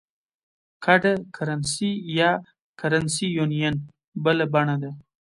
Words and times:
ګډه 0.83 1.13
کرنسي 1.35 1.91
یا 2.19 2.31
Currency 2.79 3.27
Union 3.45 3.75
بله 4.23 4.45
بڼه 4.53 4.75
ده. 4.81 4.91